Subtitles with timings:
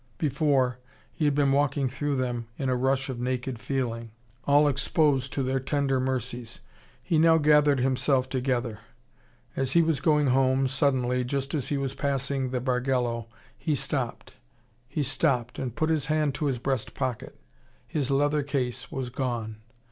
[0.17, 0.79] Before,
[1.11, 4.09] he had been walking through them in a rush of naked feeling,
[4.45, 6.61] all exposed to their tender mercies.
[7.03, 8.79] He now gathered himself together.
[9.55, 14.33] As he was going home, suddenly, just as he was passing the Bargello, he stopped.
[14.87, 17.39] He stopped, and put his hand to his breast pocket.
[17.87, 19.57] His letter case was gone.